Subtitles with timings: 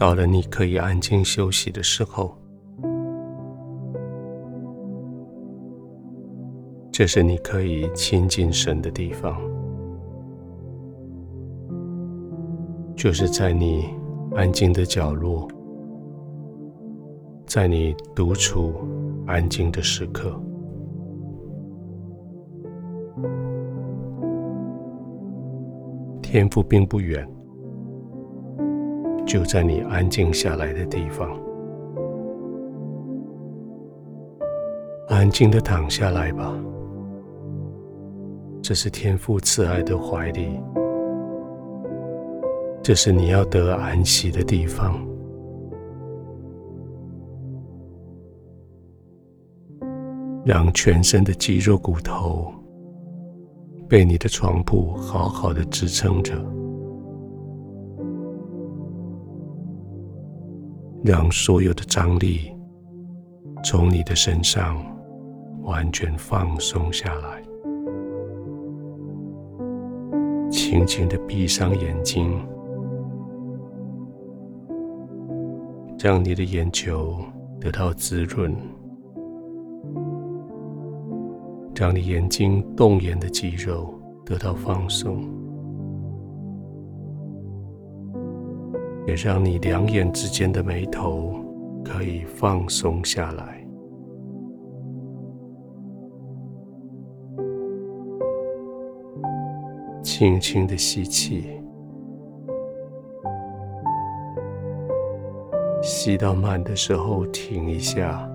[0.00, 2.34] 到了你可以安静休息的时候，
[6.90, 9.38] 这是你可以亲近神的地方，
[12.96, 13.90] 就是在你
[14.34, 15.46] 安静的角落，
[17.44, 18.72] 在你独处
[19.26, 20.34] 安静的时刻。
[26.22, 27.28] 天父并不远，
[29.30, 31.30] 就在你安静下来的地方。
[35.06, 36.52] 安静的躺下来吧，
[38.60, 40.60] 这是天父慈爱的怀里，
[42.82, 45.00] 这是你要得安息的地方。
[50.44, 52.52] 让全身的肌肉骨头。
[53.88, 56.34] 被你的床铺好好的支撑着，
[61.02, 62.52] 让所有的张力
[63.64, 64.76] 从你的身上
[65.62, 67.42] 完全放松下来，
[70.50, 72.30] 轻轻的闭上眼睛，
[75.98, 77.16] 让你的眼球
[77.58, 78.54] 得到滋润。
[81.76, 85.24] 让你眼睛动眼的肌肉得到放松，
[89.10, 91.34] 也让你两眼之间的眉头
[91.84, 93.66] 可以放松下来。
[100.00, 101.60] 轻轻的吸气，
[105.82, 108.30] 吸到满的时候停一下，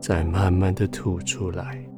[0.00, 1.89] 再慢慢的吐出来。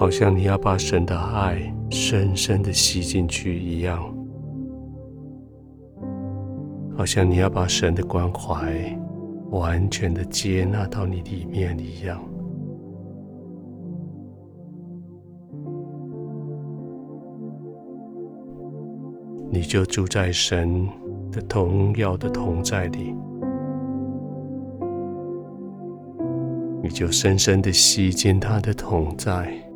[0.00, 4.02] 好像你要把神的爱深深的吸进去一样，
[6.96, 8.98] 好像你要把神的关怀
[9.50, 12.18] 完全的接纳到你里面一样。
[19.50, 20.88] 你就住在神
[21.30, 23.14] 的同耀的同在里，
[26.82, 29.69] 你就深深的吸进他的同在。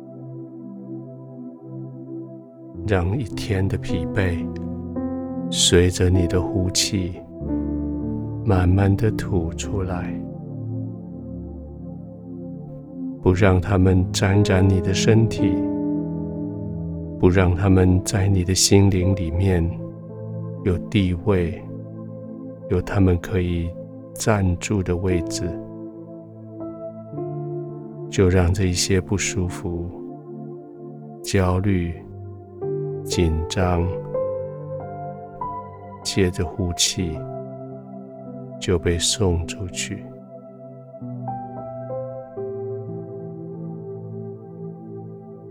[2.87, 4.45] 让一天的疲惫
[5.49, 7.19] 随着你的呼气，
[8.45, 10.13] 慢慢的吐出来，
[13.23, 15.51] 不让他们沾染你的身体，
[17.19, 19.67] 不让他们在你的心灵里面
[20.63, 21.59] 有地位，
[22.69, 23.67] 有他们可以
[24.13, 25.43] 站住的位置，
[28.11, 29.89] 就让这一些不舒服、
[31.23, 32.04] 焦虑。
[33.05, 33.87] 紧张，
[36.03, 37.17] 接着呼气，
[38.59, 40.03] 就被送出去。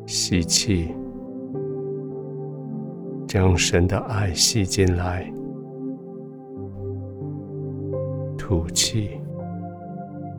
[0.05, 0.95] 吸气，
[3.27, 5.23] 将神的爱吸进来；
[8.37, 9.21] 吐气，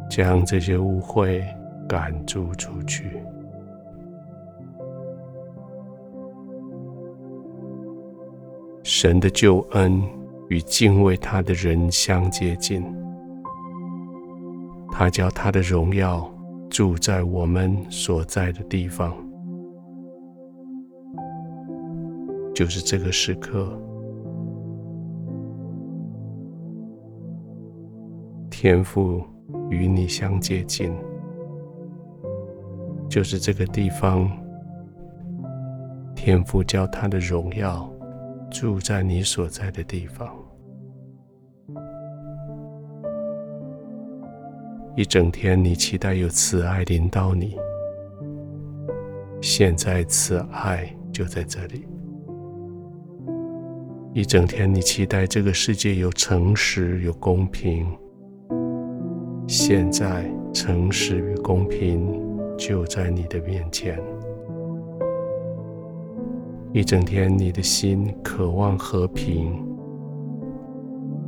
[0.10, 1.42] 将这些污秽
[1.88, 3.24] 赶逐出去。
[8.98, 10.02] 神的救恩
[10.48, 12.82] 与敬畏他的人相接近，
[14.90, 16.26] 他叫他的荣耀
[16.70, 19.14] 住在我们所在的地方，
[22.54, 23.78] 就是这个时刻，
[28.50, 29.22] 天父
[29.70, 30.90] 与你相接近，
[33.10, 34.32] 就是这个地方，
[36.16, 37.92] 天父叫他的荣耀。
[38.58, 40.34] 住在你所在的地方，
[44.96, 47.58] 一整天你期待有慈爱临到你，
[49.42, 51.86] 现在慈爱就在这里。
[54.14, 57.86] 一整天你期待这个世界有诚实、有公平，
[59.50, 62.10] 现在诚实与公平
[62.58, 64.02] 就在你的面前。
[66.76, 69.66] 一整天，你的心渴望和平。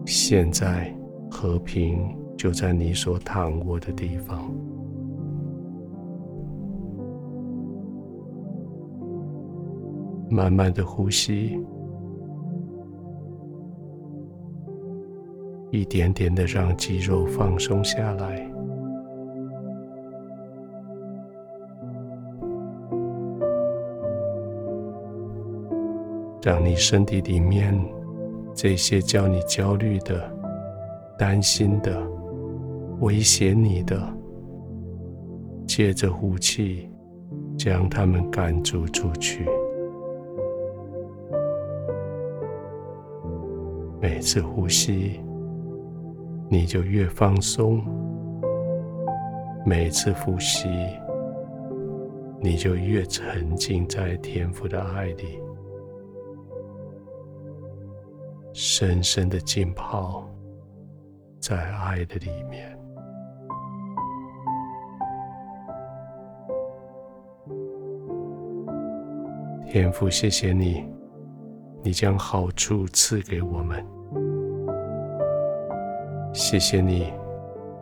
[0.06, 0.94] 现在，
[1.32, 4.54] 和平就在你所躺卧的地方。
[10.30, 11.58] 慢慢的呼吸，
[15.72, 18.57] 一点点的让肌肉放松下来。
[26.48, 27.78] 让你身体里面
[28.56, 30.34] 这些叫你焦虑的、
[31.20, 32.02] 担心的、
[33.02, 34.02] 威胁你的，
[35.68, 36.90] 借着呼气，
[37.58, 39.46] 将他们赶逐出去。
[44.00, 45.20] 每次呼吸，
[46.48, 47.82] 你就越放松；
[49.66, 50.70] 每次呼吸，
[52.40, 55.42] 你就越沉浸在天父的爱里，
[58.60, 60.28] 深深的浸泡
[61.40, 62.76] 在爱的里面。
[69.68, 70.84] 天父，谢谢你。
[71.84, 73.86] 你将好处赐给我们，
[76.34, 77.14] 谢谢你，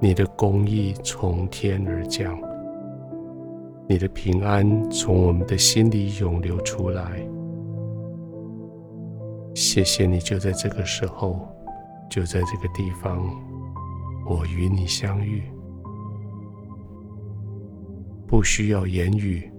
[0.02, 2.38] 你的公义从天而降，
[3.88, 7.26] 你的平安从我们的心里涌流出来。
[9.56, 11.48] 谢谢你，就在这个时候，
[12.10, 13.26] 就在这个地方，
[14.28, 15.42] 我与你相遇，
[18.28, 19.50] 不需要言语，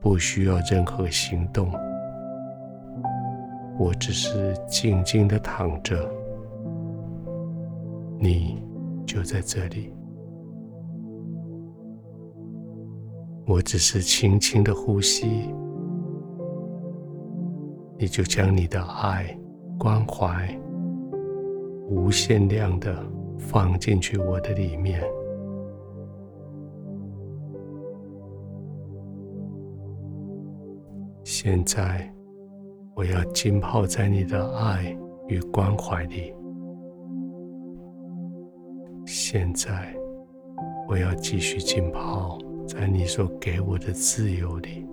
[0.00, 1.70] 不需要任何行动。
[3.78, 6.10] 我只是静静的躺着，
[8.18, 8.60] 你
[9.06, 9.92] 就在这里。
[13.46, 15.54] 我只是轻轻的呼吸，
[17.98, 19.36] 你就将你的爱、
[19.78, 20.48] 关怀
[21.88, 23.04] 无限量的
[23.38, 25.02] 放进去我的里面。
[31.24, 32.12] 现在。
[32.96, 34.96] 我要浸泡在你的爱
[35.28, 36.32] 与关怀里。
[39.04, 39.94] 现在，
[40.88, 44.86] 我要继续浸泡在你所给我的自由里。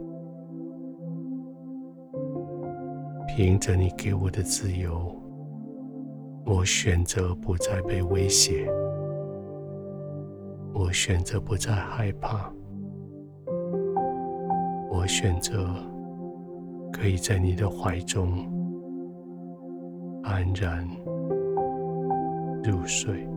[3.35, 5.12] 凭着你给我的自由，
[6.45, 8.71] 我选择不再被威胁，
[10.71, 12.53] 我选择不再害怕，
[14.91, 15.68] 我选择。
[16.91, 18.47] 可以在你的怀中
[20.21, 20.88] 安然
[22.63, 23.27] 入睡。